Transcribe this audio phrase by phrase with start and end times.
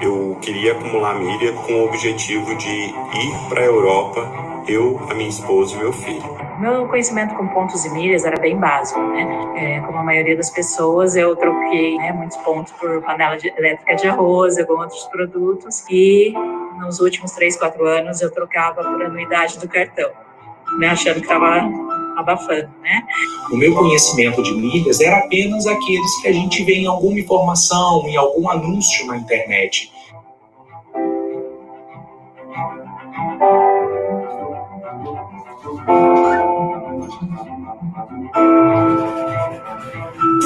[0.00, 4.20] eu queria acumular milha com o objetivo de ir para a Europa,
[4.66, 6.44] eu, a minha esposa e meu filho.
[6.58, 9.26] Meu conhecimento com pontos e milhas era bem básico, né?
[9.56, 13.94] É, como a maioria das pessoas, eu troquei né, muitos pontos por panela de, elétrica
[13.96, 16.32] de arroz, alguns outros produtos, e
[16.78, 20.10] nos últimos três, quatro anos eu trocava por anuidade do cartão,
[20.78, 21.68] né, achando que estava
[22.16, 23.02] abafando, né?
[23.50, 28.06] O meu conhecimento de milhas era apenas aqueles que a gente vê em alguma informação,
[28.06, 29.90] em algum anúncio na internet.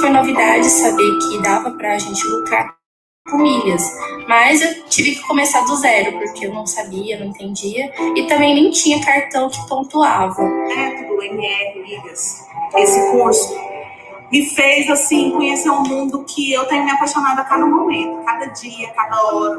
[0.00, 2.77] Foi novidade saber que dava para a gente lucrar
[3.36, 3.82] milhas,
[4.26, 8.54] mas eu tive que começar do zero, porque eu não sabia, não entendia, e também
[8.54, 10.42] nem tinha cartão que pontuava.
[10.42, 12.46] Método MR Milhas,
[12.76, 13.54] esse curso,
[14.30, 18.46] me fez, assim, conhecer um mundo que eu tenho me apaixonado a cada momento, cada
[18.46, 19.56] dia, cada hora.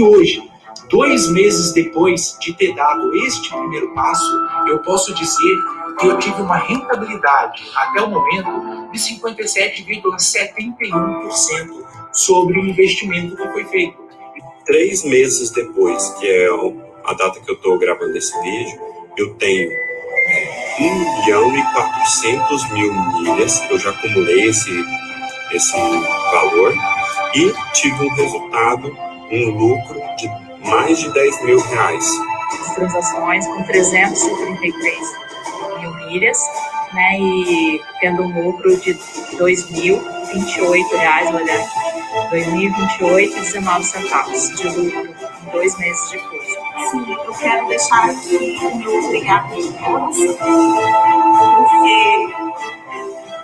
[0.00, 0.50] hoje,
[0.88, 4.32] dois meses depois de ter dado este primeiro passo,
[4.66, 5.58] eu posso dizer
[5.98, 13.64] que eu tive uma rentabilidade até o momento de 57,71% sobre o investimento que foi
[13.66, 14.00] feito.
[14.64, 16.48] Três meses depois, que é
[17.04, 18.80] a data que eu estou gravando esse vídeo,
[19.16, 19.70] eu tenho
[20.78, 24.70] 1 milhão e 400 mil milhas, eu já acumulei esse,
[25.52, 25.76] esse
[26.32, 26.74] valor,
[27.34, 28.96] e tive um resultado,
[29.30, 30.28] um lucro de
[30.68, 32.10] mais de 10 mil reais.
[32.60, 35.29] As transações com 333
[36.10, 36.38] milhas,
[36.92, 41.80] né, e tendo um lucro de 2.028 reais, olha aqui,
[42.32, 45.14] 2.028,19 centavos de lucro
[45.46, 46.58] em dois meses de curso.
[46.90, 50.18] Sim, eu quero deixar aqui o meu obrigado de todos,
[51.68, 52.28] porque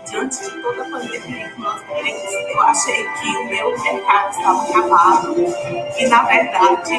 [0.07, 4.63] diante de toda a pandemia que nós vivemos, eu achei que o meu mercado estava
[4.63, 5.37] acabado
[5.99, 6.95] e, na verdade,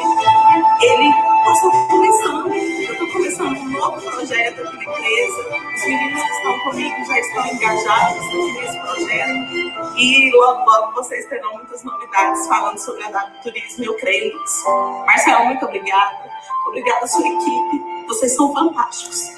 [0.81, 2.53] ele está começando.
[2.53, 5.67] Eu estou começando um novo projeto aqui na empresa.
[5.75, 11.53] Os meninos que estão comigo já estão engajados nesse projeto e logo, logo vocês terão
[11.53, 14.69] muitas novidades falando sobre a turismo, eu creio nisso.
[15.06, 16.29] Marcelo, muito obrigada.
[16.67, 18.06] Obrigada à sua equipe.
[18.07, 19.38] Vocês são fantásticos.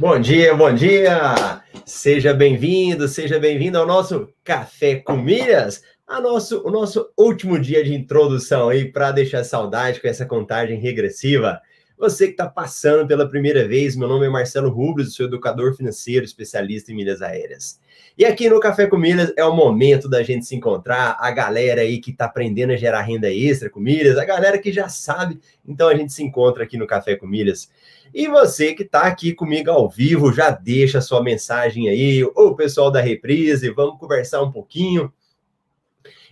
[0.00, 1.60] Bom dia, bom dia!
[1.84, 7.84] Seja bem-vindo, seja bem-vindo ao nosso Café com Milhas, a nosso, o nosso último dia
[7.84, 11.60] de introdução aí para deixar saudade com essa contagem regressiva.
[12.00, 16.24] Você que está passando pela primeira vez, meu nome é Marcelo Rubles, sou educador financeiro,
[16.24, 17.78] especialista em milhas aéreas.
[18.16, 21.82] E aqui no Café com Milhas é o momento da gente se encontrar, a galera
[21.82, 25.38] aí que está aprendendo a gerar renda extra com milhas, a galera que já sabe,
[25.62, 27.70] então a gente se encontra aqui no Café com Milhas.
[28.14, 32.48] E você que está aqui comigo ao vivo, já deixa a sua mensagem aí, ou
[32.48, 35.12] o pessoal da reprise, vamos conversar um pouquinho.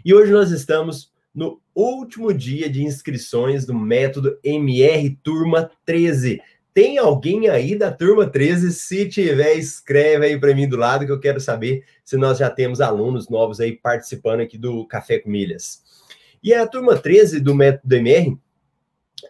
[0.03, 6.41] E hoje nós estamos no último dia de inscrições do método MR Turma 13.
[6.75, 8.73] Tem alguém aí da turma 13?
[8.73, 12.51] Se tiver, escreve aí para mim do lado que eu quero saber se nós já
[12.51, 15.83] temos alunos novos aí participando aqui do Café com Milhas.
[16.43, 18.37] E a turma 13 do método MR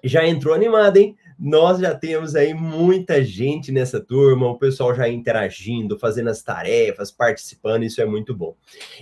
[0.05, 1.17] já entrou animada, hein?
[1.39, 7.13] Nós já temos aí muita gente nessa turma, o pessoal já interagindo, fazendo as tarefas,
[7.13, 8.57] participando, isso é muito bom.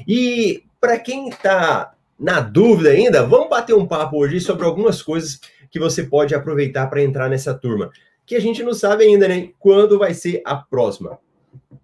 [0.06, 5.40] E para quem está na dúvida ainda, vamos bater um papo hoje sobre algumas coisas
[5.70, 7.90] que você pode aproveitar para entrar nessa turma,
[8.24, 9.50] que a gente não sabe ainda, né?
[9.58, 11.18] Quando vai ser a próxima.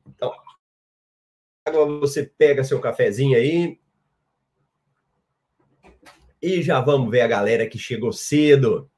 [0.06, 0.32] Então,
[1.66, 3.78] agora você pega seu cafezinho aí.
[6.40, 8.90] E já vamos ver a galera que chegou cedo.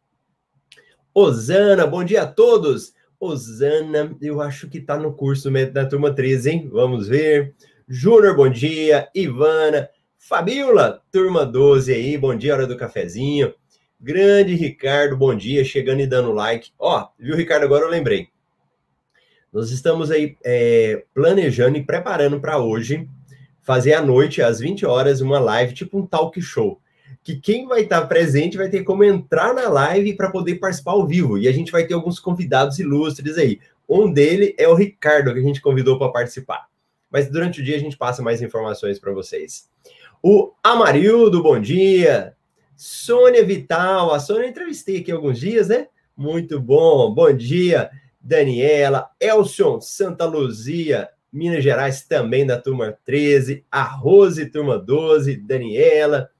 [1.12, 2.94] Osana, bom dia a todos.
[3.20, 6.68] Osana, eu acho que está no curso da turma 13, hein?
[6.72, 7.54] Vamos ver.
[7.86, 9.10] Júnior, bom dia.
[9.14, 9.90] Ivana,
[10.26, 13.52] Fabiola, turma 12 aí, bom dia, hora do cafezinho.
[14.00, 16.70] Grande Ricardo, bom dia, chegando e dando like.
[16.78, 17.64] Ó, viu, Ricardo?
[17.64, 18.28] Agora eu lembrei.
[19.52, 23.06] Nós estamos aí é, planejando e preparando para hoje
[23.60, 26.80] fazer à noite, às 20 horas, uma live, tipo um talk show.
[27.22, 31.06] que quem vai estar presente vai ter como entrar na live para poder participar ao
[31.06, 31.36] vivo.
[31.36, 33.60] E a gente vai ter alguns convidados ilustres aí.
[33.86, 36.66] Um dele é o Ricardo, que a gente convidou para participar.
[37.10, 39.68] Mas durante o dia a gente passa mais informações para vocês.
[40.26, 42.34] O Amarildo, bom dia.
[42.74, 45.86] Sônia Vital, a Sônia eu entrevistei aqui alguns dias, né?
[46.16, 47.12] Muito bom.
[47.12, 54.78] Bom dia, Daniela, Elson, Santa Luzia, Minas Gerais também da turma 13, a Rose, turma
[54.78, 56.30] 12, Daniela.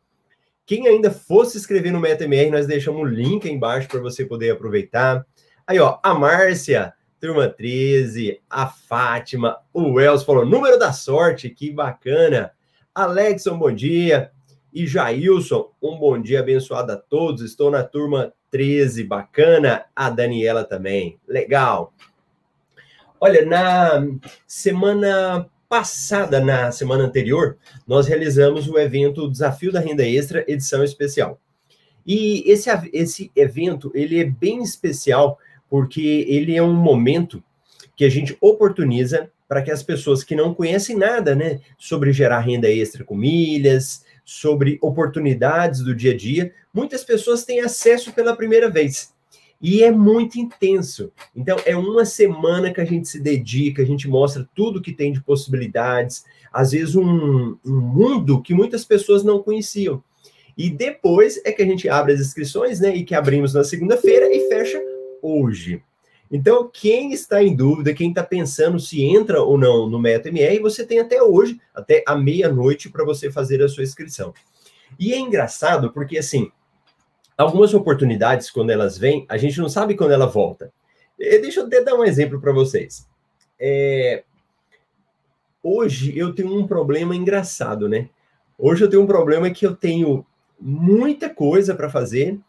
[0.64, 4.52] Quem ainda fosse escrever no MetaMR, nós deixamos o link aí embaixo para você poder
[4.52, 5.26] aproveitar.
[5.66, 11.70] Aí, ó, a Márcia, turma 13, a Fátima, o Wells falou, número da sorte, que
[11.70, 12.50] bacana.
[12.94, 14.30] Alexson, bom dia.
[14.72, 17.42] E Jailson, um bom dia abençoado a todos.
[17.42, 19.84] Estou na turma 13, bacana.
[19.96, 21.92] A Daniela também, legal.
[23.20, 24.06] Olha, na
[24.46, 31.40] semana passada, na semana anterior, nós realizamos o evento Desafio da Renda Extra, edição especial.
[32.06, 35.36] E esse, esse evento, ele é bem especial
[35.68, 37.42] porque ele é um momento
[37.96, 42.40] que a gente oportuniza para que as pessoas que não conhecem nada, né, sobre gerar
[42.40, 48.36] renda extra com milhas, sobre oportunidades do dia a dia, muitas pessoas têm acesso pela
[48.36, 49.12] primeira vez.
[49.60, 51.12] E é muito intenso.
[51.34, 55.12] Então, é uma semana que a gente se dedica, a gente mostra tudo que tem
[55.12, 60.02] de possibilidades, às vezes um, um mundo que muitas pessoas não conheciam.
[60.56, 62.94] E depois é que a gente abre as inscrições, né?
[62.94, 64.80] E que abrimos na segunda-feira e fecha
[65.20, 65.82] hoje.
[66.36, 70.84] Então, quem está em dúvida, quem está pensando se entra ou não no MetaMR, você
[70.84, 74.34] tem até hoje, até a meia-noite, para você fazer a sua inscrição.
[74.98, 76.50] E é engraçado porque, assim,
[77.38, 80.72] algumas oportunidades, quando elas vêm, a gente não sabe quando ela volta.
[81.16, 83.08] E deixa eu até dar um exemplo para vocês.
[83.56, 84.24] É...
[85.62, 88.08] Hoje eu tenho um problema engraçado, né?
[88.58, 90.26] Hoje eu tenho um problema que eu tenho
[90.60, 92.40] muita coisa para fazer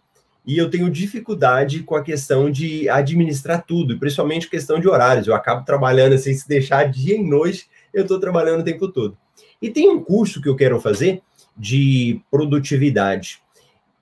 [0.46, 5.28] e eu tenho dificuldade com a questão de administrar tudo, principalmente questão de horários.
[5.28, 9.18] Eu acabo trabalhando assim, se deixar dia e noite, eu estou trabalhando o tempo todo.
[9.62, 11.22] E tem um curso que eu quero fazer
[11.58, 13.42] de produtividade.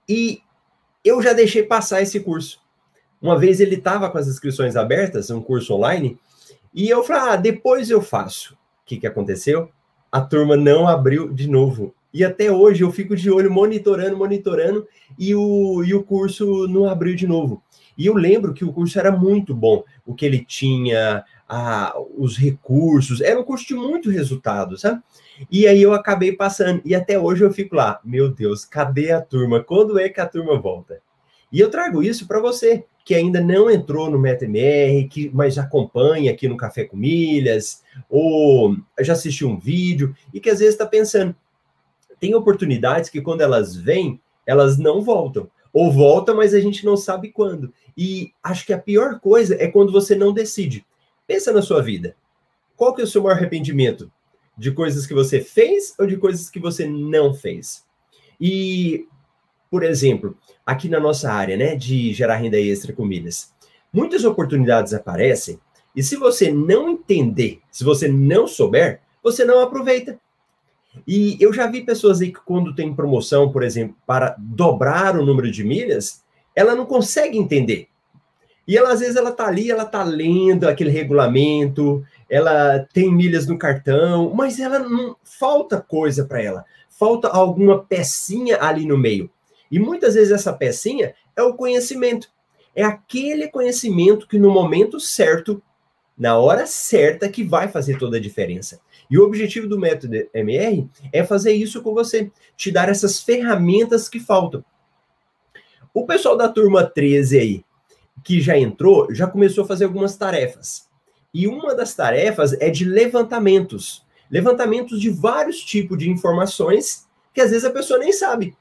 [0.07, 0.41] E
[1.03, 2.61] eu já deixei passar esse curso.
[3.21, 6.19] Uma vez ele estava com as inscrições abertas, um curso online,
[6.73, 8.53] e eu falei, ah, depois eu faço.
[8.53, 9.71] O que, que aconteceu?
[10.11, 11.95] A turma não abriu de novo.
[12.13, 14.87] E até hoje eu fico de olho monitorando, monitorando,
[15.17, 17.63] e o, e o curso não abriu de novo.
[17.97, 22.37] E eu lembro que o curso era muito bom, o que ele tinha, a, os
[22.37, 25.01] recursos, era um curso de muito resultado, sabe?
[25.51, 29.21] E aí eu acabei passando, e até hoje eu fico lá, meu Deus, cadê a
[29.21, 29.63] turma?
[29.63, 30.99] Quando é que a turma volta?
[31.51, 36.31] E eu trago isso para você, que ainda não entrou no MetaMR, que, mas acompanha
[36.31, 40.85] aqui no Café com Milhas, ou já assistiu um vídeo, e que às vezes está
[40.85, 41.35] pensando,
[42.23, 45.51] tem oportunidades que quando elas vêm, elas não voltam.
[45.73, 47.73] Ou voltam, mas a gente não sabe quando.
[47.97, 50.85] E acho que a pior coisa é quando você não decide.
[51.27, 52.15] Pensa na sua vida.
[52.77, 54.09] Qual que é o seu maior arrependimento?
[54.57, 57.85] De coisas que você fez ou de coisas que você não fez?
[58.39, 59.05] E,
[59.69, 63.53] por exemplo, aqui na nossa área, né, de gerar renda extra com milhas,
[63.91, 65.59] muitas oportunidades aparecem
[65.93, 70.17] e se você não entender, se você não souber, você não aproveita.
[71.07, 75.25] E eu já vi pessoas aí que, quando tem promoção, por exemplo, para dobrar o
[75.25, 76.23] número de milhas,
[76.55, 77.87] ela não consegue entender.
[78.67, 83.45] E ela, às vezes, ela tá ali, ela tá lendo aquele regulamento, ela tem milhas
[83.45, 86.65] no cartão, mas ela não falta coisa para ela.
[86.89, 89.29] Falta alguma pecinha ali no meio.
[89.69, 92.29] E muitas vezes essa pecinha é o conhecimento.
[92.75, 95.61] É aquele conhecimento que no momento certo,
[96.17, 98.79] na hora certa, que vai fazer toda a diferença.
[99.09, 104.07] E o objetivo do método MR é fazer isso com você, te dar essas ferramentas
[104.09, 104.63] que faltam.
[105.93, 107.65] O pessoal da turma 13 aí,
[108.23, 110.87] que já entrou, já começou a fazer algumas tarefas.
[111.33, 114.03] E uma das tarefas é de levantamentos.
[114.29, 118.55] Levantamentos de vários tipos de informações que às vezes a pessoa nem sabe.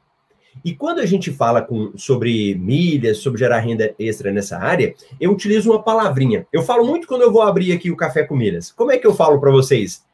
[0.65, 5.33] E quando a gente fala com, sobre milhas, sobre gerar renda extra nessa área, eu
[5.33, 6.47] utilizo uma palavrinha.
[6.53, 8.71] Eu falo muito quando eu vou abrir aqui o Café com Milhas.
[8.71, 10.05] Como é que eu falo para vocês?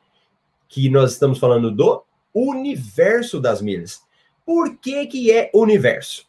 [0.68, 4.02] Que nós estamos falando do universo das milhas.
[4.44, 6.26] Por que, que é universo?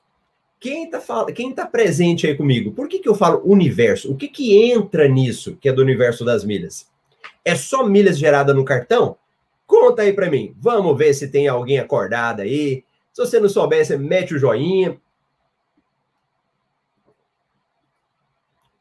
[0.59, 2.71] Quem está quem tá presente aí comigo?
[2.71, 4.11] Por que, que eu falo universo?
[4.11, 6.89] O que, que entra nisso, que é do universo das milhas?
[7.45, 9.17] É só milhas geradas no cartão?
[9.65, 10.53] Conta aí para mim.
[10.59, 12.83] Vamos ver se tem alguém acordado aí.
[13.13, 14.99] Se você não souber, você mete o joinha.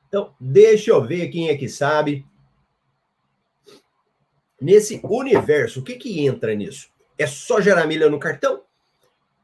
[0.08, 2.26] Então, deixa eu ver quem é que sabe.
[4.60, 6.88] Nesse universo, o que, que entra nisso?
[7.16, 8.62] É só gerar milha no cartão?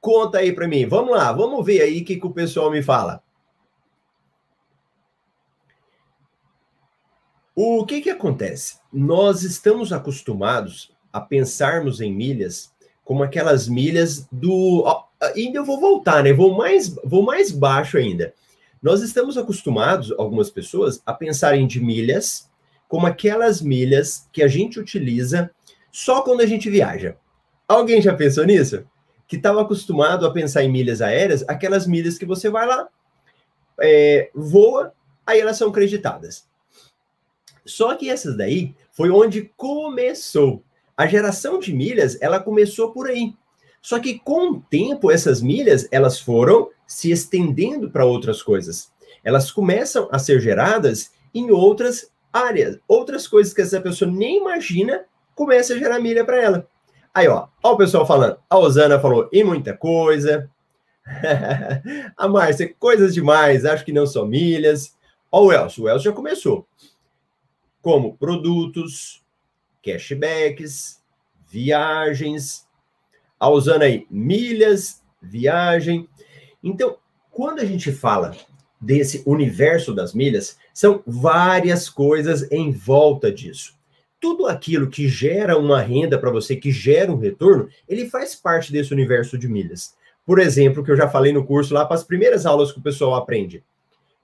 [0.01, 0.87] Conta aí para mim.
[0.87, 3.23] Vamos lá, vamos ver aí o que, que o pessoal me fala.
[7.55, 8.79] O que que acontece?
[8.93, 14.85] Nós estamos acostumados a pensarmos em milhas como aquelas milhas do.
[15.21, 16.33] Ainda eu vou voltar, né?
[16.33, 18.35] Vou mais, vou mais baixo ainda.
[18.83, 22.51] Nós estamos acostumados, algumas pessoas, a pensarem de milhas
[22.95, 25.51] como aquelas milhas que a gente utiliza
[25.91, 27.17] só quando a gente viaja.
[27.67, 28.87] Alguém já pensou nisso?
[29.27, 32.89] Que estava acostumado a pensar em milhas aéreas, aquelas milhas que você vai lá,
[33.81, 34.95] é, voa,
[35.27, 36.47] aí elas são creditadas.
[37.67, 40.63] Só que essas daí foi onde começou.
[40.97, 43.35] A geração de milhas, ela começou por aí.
[43.83, 48.93] Só que com o tempo, essas milhas, elas foram se estendendo para outras coisas.
[49.25, 55.05] Elas começam a ser geradas em outras áreas, outras coisas que essa pessoa nem imagina,
[55.37, 56.69] começa a gerar milha para ela.
[57.15, 58.39] Aí, ó, ó o pessoal falando.
[58.51, 60.51] A Osana falou em muita coisa.
[62.17, 64.97] a Márcia, coisas demais, acho que não são milhas.
[65.31, 66.67] Ó o Elcio, o Elcio já começou.
[67.81, 69.23] Como produtos,
[69.81, 71.01] cashbacks,
[71.47, 72.67] viagens,
[73.39, 76.09] a usando aí milhas, viagem.
[76.63, 76.97] Então,
[77.31, 78.35] quando a gente fala
[78.81, 83.75] desse universo das milhas, são várias coisas em volta disso.
[84.21, 88.73] Tudo aquilo que gera uma renda para você, que gera um retorno, ele faz parte
[88.73, 89.95] desse universo de milhas.
[90.27, 92.83] Por exemplo, que eu já falei no curso lá para as primeiras aulas que o
[92.83, 93.63] pessoal aprende.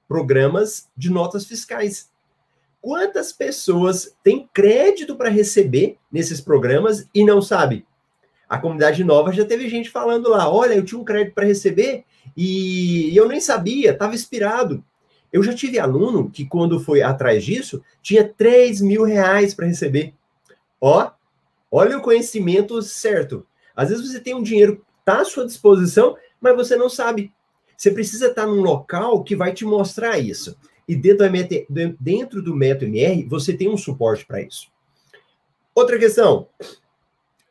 [0.09, 2.11] Programas de notas fiscais.
[2.81, 7.87] Quantas pessoas têm crédito para receber nesses programas e não sabe?
[8.49, 12.05] A comunidade nova já teve gente falando lá: olha, eu tinha um crédito para receber
[12.37, 14.83] e eu nem sabia, estava inspirado.
[15.33, 20.15] Eu já tive aluno que, quando foi atrás disso, tinha 3 mil reais para receber.
[20.81, 21.11] Ó,
[21.71, 23.47] olha o conhecimento certo.
[23.75, 27.33] Às vezes você tem um dinheiro tá à sua disposição, mas você não sabe.
[27.77, 30.57] Você precisa estar num local que vai te mostrar isso.
[30.87, 34.69] E dentro, da, dentro do MetaMR, você tem um suporte para isso.
[35.75, 36.49] Outra questão,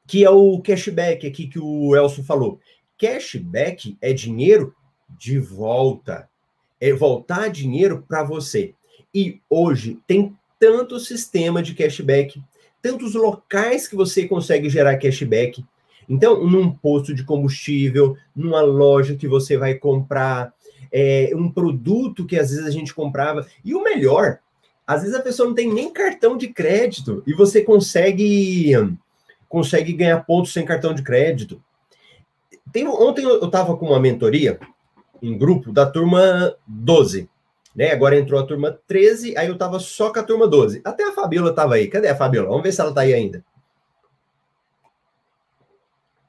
[0.05, 2.59] que é o cashback aqui que o Elson falou.
[2.97, 4.75] Cashback é dinheiro
[5.09, 6.29] de volta.
[6.79, 8.73] É voltar dinheiro para você.
[9.13, 12.41] E hoje tem tanto sistema de cashback,
[12.81, 15.63] tantos locais que você consegue gerar cashback.
[16.07, 20.53] Então, num posto de combustível, numa loja que você vai comprar,
[20.91, 23.45] é, um produto que às vezes a gente comprava.
[23.63, 24.39] E o melhor,
[24.85, 28.73] às vezes a pessoa não tem nem cartão de crédito e você consegue
[29.47, 31.61] consegue ganhar pontos sem cartão de crédito.
[32.71, 34.59] Tem, ontem eu estava com uma mentoria
[35.21, 37.29] em grupo da turma 12.
[37.75, 37.91] Né?
[37.91, 40.81] Agora entrou a turma 13, aí eu estava só com a turma 12.
[40.83, 41.87] Até a Fabiola estava aí.
[41.87, 42.49] Cadê a Fabiola?
[42.49, 43.43] Vamos ver se ela está aí ainda.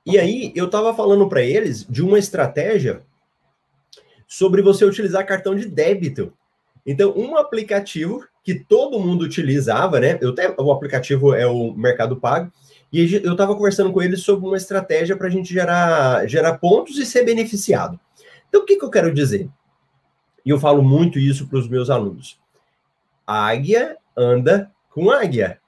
[0.05, 3.03] E aí eu estava falando para eles de uma estratégia
[4.27, 6.33] sobre você utilizar cartão de débito.
[6.87, 10.19] Então, um aplicativo que todo mundo utilizava, né?
[10.21, 12.51] Eu até, o aplicativo é o Mercado Pago,
[12.93, 16.99] e eu estava conversando com eles sobre uma estratégia para a gente gerar, gerar pontos
[16.99, 17.99] e ser beneficiado.
[18.51, 19.49] Então, o que, que eu quero dizer?
[20.45, 22.39] E eu falo muito isso para os meus alunos.
[23.27, 25.61] águia anda com águia.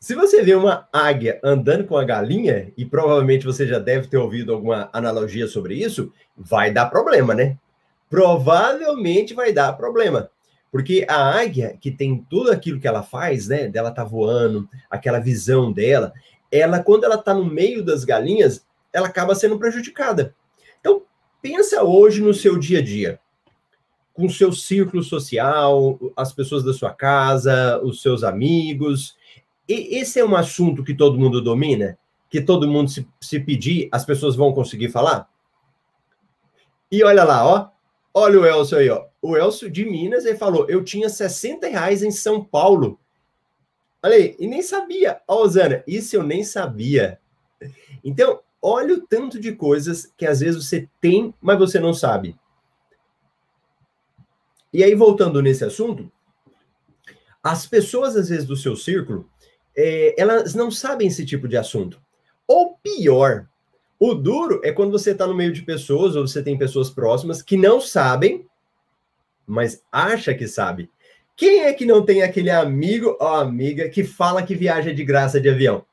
[0.00, 4.16] Se você vê uma águia andando com a galinha, e provavelmente você já deve ter
[4.16, 7.56] ouvido alguma analogia sobre isso, vai dar problema, né?
[8.08, 10.30] Provavelmente vai dar problema.
[10.72, 13.68] Porque a águia, que tem tudo aquilo que ela faz, né?
[13.68, 16.12] Dela tá voando, aquela visão dela,
[16.50, 20.34] ela, quando ela tá no meio das galinhas, ela acaba sendo prejudicada.
[20.80, 21.02] Então,
[21.40, 23.20] pensa hoje no seu dia a dia.
[24.12, 29.16] Com o seu círculo social, as pessoas da sua casa, os seus amigos,
[29.70, 31.96] e esse é um assunto que todo mundo domina?
[32.28, 35.30] Que todo mundo, se, se pedir, as pessoas vão conseguir falar?
[36.90, 37.68] E olha lá, ó.
[38.12, 39.06] Olha o Elcio aí, ó.
[39.22, 42.98] O Elcio de Minas, ele falou: eu tinha 60 reais em São Paulo.
[44.02, 45.20] Olha aí, e nem sabia.
[45.28, 47.20] Ó, Osana, isso eu nem sabia.
[48.02, 52.36] Então, olha o tanto de coisas que às vezes você tem, mas você não sabe.
[54.72, 56.10] E aí, voltando nesse assunto,
[57.42, 59.28] as pessoas, às vezes, do seu círculo,
[59.76, 62.00] é, elas não sabem esse tipo de assunto.
[62.46, 63.48] Ou pior,
[63.98, 67.42] o duro é quando você está no meio de pessoas, ou você tem pessoas próximas
[67.42, 68.46] que não sabem,
[69.46, 70.90] mas acha que sabe.
[71.36, 75.40] Quem é que não tem aquele amigo ou amiga que fala que viaja de graça
[75.40, 75.84] de avião?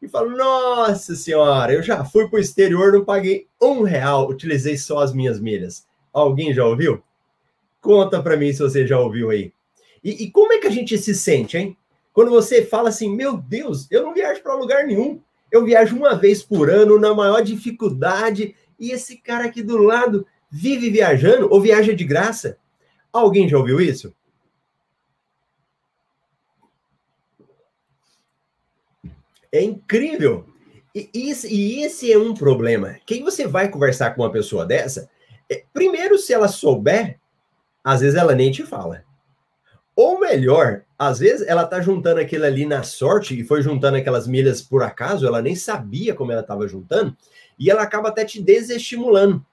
[0.00, 4.76] E fala, nossa senhora, eu já fui para o exterior, não paguei um real, utilizei
[4.76, 5.86] só as minhas milhas.
[6.12, 7.02] Alguém já ouviu?
[7.80, 9.52] Conta para mim se você já ouviu aí.
[10.04, 11.76] E, e como é que a gente se sente, hein?
[12.12, 15.20] Quando você fala assim, meu Deus, eu não viajo para lugar nenhum.
[15.50, 20.26] Eu viajo uma vez por ano na maior dificuldade e esse cara aqui do lado
[20.50, 22.58] vive viajando ou viaja de graça.
[23.12, 24.14] Alguém já ouviu isso?
[29.52, 30.46] É incrível.
[30.94, 32.96] E esse, e esse é um problema.
[33.04, 35.10] Quem você vai conversar com uma pessoa dessa,
[35.50, 37.18] é, primeiro, se ela souber,
[37.84, 39.04] às vezes ela nem te fala.
[39.94, 44.26] Ou melhor, às vezes ela tá juntando aquilo ali na sorte e foi juntando aquelas
[44.26, 47.16] milhas por acaso, ela nem sabia como ela estava juntando,
[47.58, 49.44] e ela acaba até te desestimulando.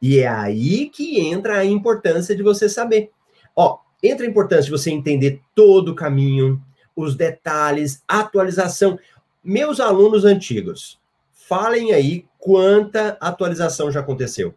[0.00, 3.10] E é aí que entra a importância de você saber.
[3.54, 6.62] Ó, entra a importância de você entender todo o caminho,
[6.96, 8.98] os detalhes, atualização.
[9.42, 11.00] Meus alunos antigos,
[11.32, 14.54] falem aí quanta atualização já aconteceu.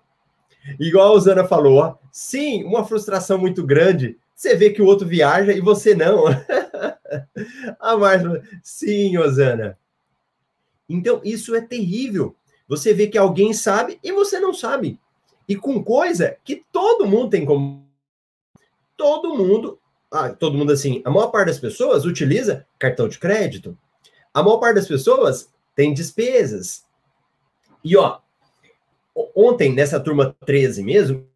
[0.80, 4.18] Igual a Osana falou, sim, uma frustração muito grande.
[4.36, 6.26] Você vê que o outro viaja e você não.
[7.80, 9.78] a Márcia, sim, Osana.
[10.88, 12.36] Então, isso é terrível.
[12.68, 15.00] Você vê que alguém sabe e você não sabe.
[15.48, 17.84] E com coisa que todo mundo tem como.
[18.96, 19.80] Todo mundo,
[20.12, 23.78] ah, todo mundo assim, a maior parte das pessoas utiliza cartão de crédito.
[24.34, 26.86] A maior parte das pessoas tem despesas.
[27.84, 28.20] E ó,
[29.36, 31.28] ontem, nessa turma 13 mesmo,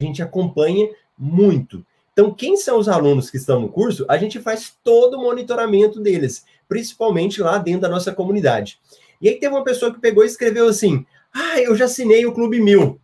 [0.00, 1.84] a gente acompanha muito.
[2.12, 4.04] Então, quem são os alunos que estão no curso?
[4.08, 8.80] A gente faz todo o monitoramento deles, principalmente lá dentro da nossa comunidade.
[9.20, 12.32] E aí teve uma pessoa que pegou e escreveu assim: Ah, eu já assinei o
[12.32, 13.00] Clube Mil.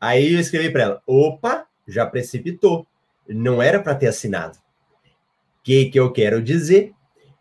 [0.00, 2.86] Aí eu escrevi para ela: opa, já precipitou.
[3.28, 4.58] Não era para ter assinado.
[5.66, 6.92] Que, que eu quero dizer?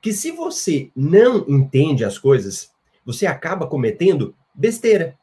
[0.02, 2.72] Que se você não entende as coisas,
[3.06, 5.16] você acaba cometendo besteira.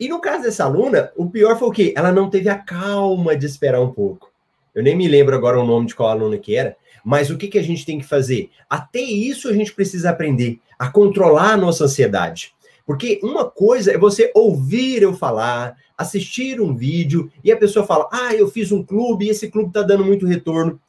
[0.00, 1.94] E no caso dessa aluna, o pior foi o quê?
[1.96, 4.32] Ela não teve a calma de esperar um pouco.
[4.74, 7.46] Eu nem me lembro agora o nome de qual aluna que era, mas o que,
[7.46, 8.50] que a gente tem que fazer?
[8.68, 12.52] Até isso a gente precisa aprender a controlar a nossa ansiedade.
[12.84, 18.08] Porque uma coisa é você ouvir eu falar, assistir um vídeo e a pessoa fala:
[18.10, 20.80] Ah, eu fiz um clube e esse clube está dando muito retorno.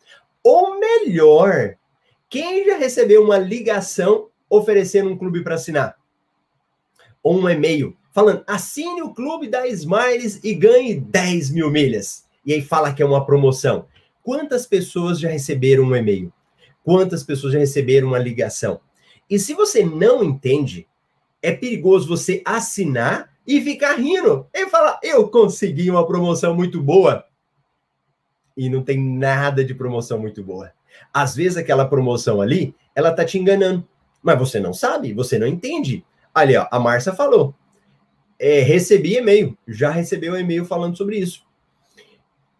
[0.43, 1.75] Ou melhor,
[2.29, 5.95] quem já recebeu uma ligação oferecendo um clube para assinar?
[7.21, 12.25] Ou um e-mail falando: assine o clube da Smiles e ganhe 10 mil milhas.
[12.45, 13.85] E aí fala que é uma promoção.
[14.23, 16.31] Quantas pessoas já receberam um e-mail?
[16.83, 18.79] Quantas pessoas já receberam uma ligação?
[19.29, 20.87] E se você não entende,
[21.41, 27.25] é perigoso você assinar e ficar rindo e falar: eu consegui uma promoção muito boa.
[28.59, 30.73] E não tem nada de promoção muito boa.
[31.13, 33.87] Às vezes aquela promoção ali, ela tá te enganando,
[34.21, 36.03] mas você não sabe, você não entende.
[36.35, 37.55] Ali, ó, a Márcia falou:
[38.37, 41.41] é, recebi e-mail, já recebeu um e-mail falando sobre isso.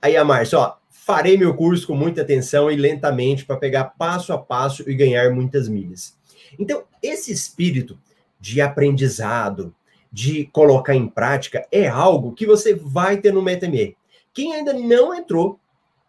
[0.01, 4.31] Aí a Márcia, ó, farei meu curso com muita atenção e lentamente para pegar passo
[4.31, 6.17] a passo e ganhar muitas milhas.
[6.57, 7.99] Então, esse espírito
[8.39, 9.75] de aprendizado,
[10.09, 13.97] de colocar em prática, é algo que você vai ter no MetaME.
[14.33, 15.59] Quem ainda não entrou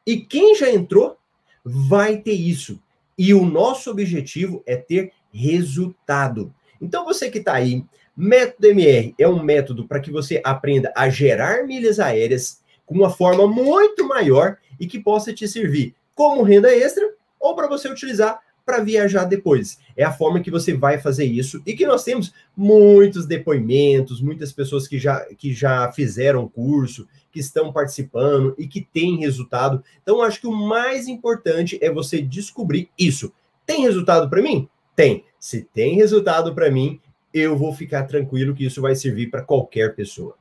[0.06, 1.16] e quem já entrou,
[1.64, 2.80] vai ter isso.
[3.16, 6.52] E o nosso objetivo é ter resultado.
[6.80, 7.84] Então, você que está aí,
[8.16, 13.08] Método MR é um método para que você aprenda a gerar milhas aéreas com uma
[13.08, 18.40] forma muito maior e que possa te servir como renda extra ou para você utilizar
[18.70, 19.80] para viajar depois.
[19.96, 24.52] É a forma que você vai fazer isso e que nós temos muitos depoimentos, muitas
[24.52, 29.83] pessoas que já, que já fizeram curso, que estão participando e que têm resultado.
[30.00, 33.33] Então, acho que o mais importante é você descobrir isso.
[33.66, 34.68] Tem resultado para mim?
[34.94, 35.24] Tem.
[35.40, 37.00] Se tem resultado para mim,
[37.35, 40.37] eu vou ficar tranquilo que isso vai servir para qualquer pessoa.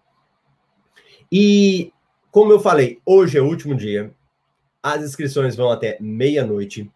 [1.32, 1.92] E,
[2.30, 4.14] como eu falei, hoje é o último dia,
[4.84, 6.92] as inscrições vão até meia-noite.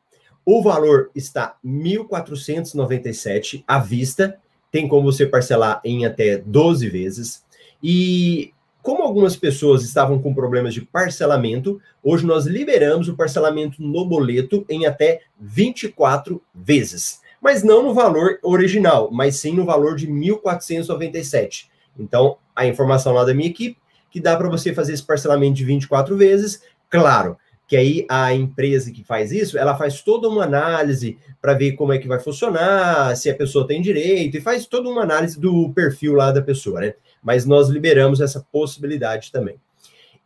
[0.45, 4.39] O valor está 1.497 à vista,
[4.71, 7.43] tem como você parcelar em até 12 vezes.
[7.81, 14.05] E como algumas pessoas estavam com problemas de parcelamento, hoje nós liberamos o parcelamento no
[14.05, 20.07] boleto em até 24 vezes mas não no valor original, mas sim no valor de
[20.07, 21.65] 1.497.
[21.99, 23.77] Então, a informação lá da minha equipe,
[24.09, 27.37] que dá para você fazer esse parcelamento de 24 vezes, claro,
[27.73, 31.91] que aí a empresa que faz isso, ela faz toda uma análise para ver como
[31.91, 35.71] é que vai funcionar, se a pessoa tem direito, e faz toda uma análise do
[35.73, 36.93] perfil lá da pessoa, né?
[37.23, 39.55] Mas nós liberamos essa possibilidade também.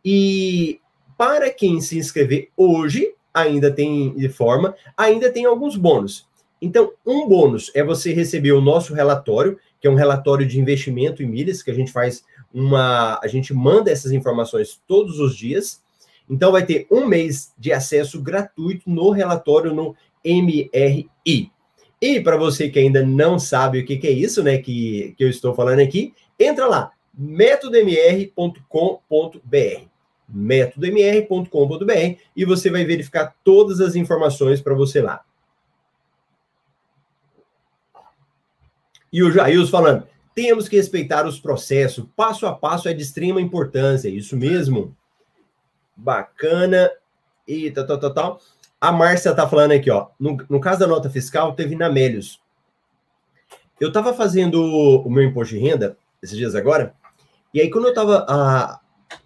[0.04, 0.78] E
[1.16, 6.28] para quem se inscrever hoje, ainda tem de forma, ainda tem alguns bônus.
[6.60, 11.22] Então, um bônus é você receber o nosso relatório, que é um relatório de investimento
[11.22, 13.18] em milhas, que a gente faz uma.
[13.22, 15.80] A gente manda essas informações todos os dias.
[16.28, 21.50] Então, vai ter um mês de acesso gratuito no relatório no MRI.
[22.00, 25.24] E para você que ainda não sabe o que, que é isso, né, que, que
[25.24, 29.88] eu estou falando aqui, entra lá, métodomr.com.br
[30.28, 35.22] métodomr.com.br e você vai verificar todas as informações para você lá.
[39.10, 43.40] E o Jailson falando, temos que respeitar os processos, passo a passo é de extrema
[43.40, 44.94] importância, isso mesmo.
[45.98, 46.90] Bacana.
[47.46, 48.40] E tal, tal, tal, tal.
[48.80, 50.08] A Márcia tá falando aqui, ó.
[50.20, 52.40] No, no caso da nota fiscal, teve na Melios.
[53.80, 56.94] Eu tava fazendo o meu imposto de renda esses dias agora,
[57.54, 58.80] e aí quando eu tava a,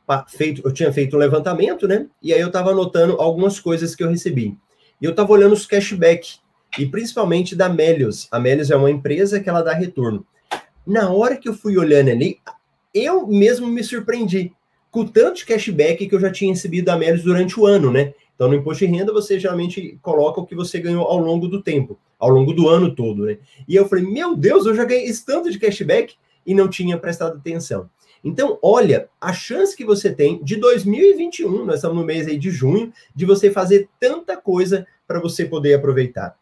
[0.06, 2.06] a, feito, eu tinha feito um levantamento, né?
[2.22, 4.56] E aí eu tava anotando algumas coisas que eu recebi.
[5.00, 6.38] E eu tava olhando os cashback,
[6.78, 8.28] e principalmente da Melios.
[8.30, 10.26] A Melios é uma empresa que ela dá retorno.
[10.86, 12.38] Na hora que eu fui olhando ali,
[12.94, 14.54] eu mesmo me surpreendi
[14.92, 18.12] com tanto de cashback que eu já tinha recebido da Melios durante o ano, né?
[18.34, 21.62] Então, no imposto de renda, você geralmente coloca o que você ganhou ao longo do
[21.62, 23.38] tempo, ao longo do ano todo, né?
[23.66, 26.98] E eu falei, meu Deus, eu já ganhei esse tanto de cashback e não tinha
[26.98, 27.88] prestado atenção.
[28.22, 32.50] Então, olha, a chance que você tem de 2021, nós estamos no mês aí de
[32.50, 36.36] junho, de você fazer tanta coisa para você poder aproveitar.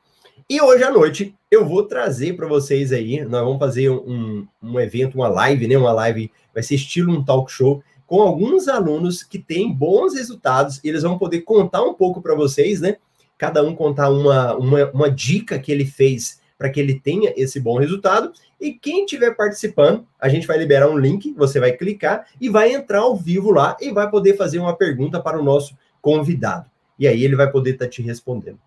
[0.49, 4.81] E hoje à noite eu vou trazer para vocês aí, nós vamos fazer um, um
[4.81, 5.79] evento, uma live, né?
[5.79, 10.81] Uma live, vai ser estilo um talk show, com alguns alunos que têm bons resultados,
[10.83, 12.96] eles vão poder contar um pouco para vocês, né?
[13.38, 17.61] Cada um contar uma, uma, uma dica que ele fez para que ele tenha esse
[17.61, 18.33] bom resultado.
[18.61, 22.73] E quem estiver participando, a gente vai liberar um link, você vai clicar e vai
[22.75, 26.68] entrar ao vivo lá e vai poder fazer uma pergunta para o nosso convidado.
[26.99, 28.59] E aí ele vai poder estar tá te respondendo.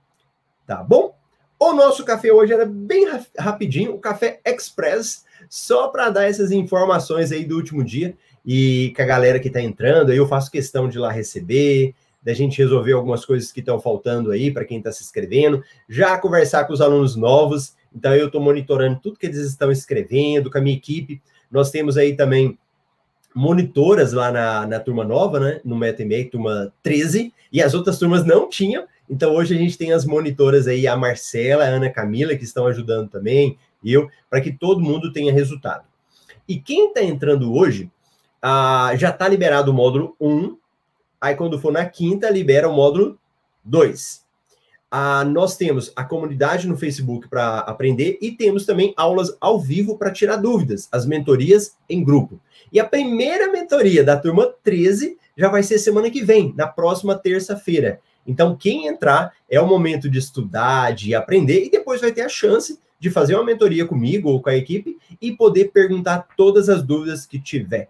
[0.66, 1.14] Tá bom?
[1.60, 7.30] O nosso café hoje era bem rapidinho, o café express, só para dar essas informações
[7.34, 10.90] aí do último dia e com a galera que está entrando, aí eu faço questão
[10.90, 14.78] de ir lá receber, da gente resolver algumas coisas que estão faltando aí para quem
[14.78, 17.76] está se inscrevendo, já conversar com os alunos novos.
[17.94, 21.22] Então, eu estou monitorando tudo que eles estão escrevendo com a minha equipe.
[21.52, 22.58] Nós temos aí também
[23.36, 25.62] monitoras lá na, na turma nova, né?
[25.66, 28.86] No MetaMake, turma 13, e as outras turmas não tinham.
[29.10, 32.68] Então, hoje a gente tem as monitoras aí, a Marcela, a Ana Camila, que estão
[32.68, 35.84] ajudando também, eu, para que todo mundo tenha resultado.
[36.48, 37.92] E quem está entrando hoje,
[38.46, 40.58] ah, já está liberado o módulo 1,
[41.22, 43.18] aí quando for na quinta, libera o módulo
[43.64, 44.22] 2.
[44.92, 49.98] Ah, nós temos a comunidade no Facebook para aprender e temos também aulas ao vivo
[49.98, 52.38] para tirar dúvidas, as mentorias em grupo.
[52.70, 57.18] E a primeira mentoria da turma 13 já vai ser semana que vem, na próxima
[57.18, 58.02] terça-feira.
[58.28, 62.30] Então, quem entrar é o momento de estudar, de aprender e depois vai ter a
[62.30, 66.84] chance de fazer uma mentoria comigo ou com a equipe e poder perguntar todas as
[66.84, 67.90] dúvidas que tiver.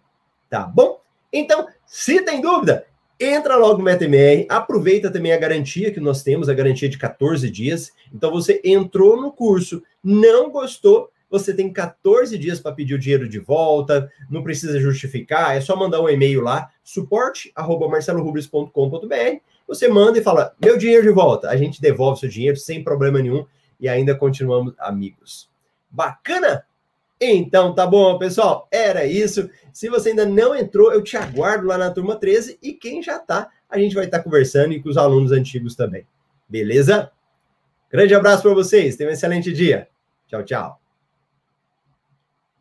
[0.54, 1.02] Tá bom?
[1.34, 2.86] Então, se tem dúvida,
[3.20, 7.50] entra logo no MetaMR, aproveita também a garantia que nós temos, a garantia de 14
[7.50, 7.92] dias.
[8.14, 13.28] Então, você entrou no curso, não gostou, você tem 14 dias para pedir o dinheiro
[13.28, 19.40] de volta, não precisa justificar, é só mandar um e-mail lá, suporte@marcelorubles.com.br.
[19.68, 21.50] Você manda e fala: "Meu dinheiro de volta".
[21.50, 23.44] A gente devolve seu dinheiro sem problema nenhum
[23.80, 25.50] e ainda continuamos amigos.
[25.90, 26.64] Bacana?
[27.20, 28.68] Então, tá bom, pessoal?
[28.70, 29.50] Era isso.
[29.74, 33.18] Se você ainda não entrou, eu te aguardo lá na turma 13 e quem já
[33.18, 36.06] tá, a gente vai estar tá conversando e com os alunos antigos também.
[36.48, 37.12] Beleza?
[37.92, 38.96] Grande abraço para vocês.
[38.96, 39.88] Tenham um excelente dia.
[40.28, 40.83] Tchau, tchau.